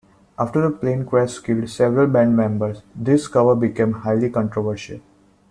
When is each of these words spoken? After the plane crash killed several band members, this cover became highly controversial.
After 0.39 0.61
the 0.63 0.75
plane 0.75 1.05
crash 1.05 1.37
killed 1.37 1.69
several 1.69 2.07
band 2.07 2.35
members, 2.35 2.81
this 2.95 3.27
cover 3.27 3.55
became 3.55 3.93
highly 3.93 4.31
controversial. 4.31 4.99